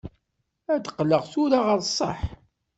[0.73, 2.19] Ad d-qqleɣ tura ɣer ṣṣeḥ.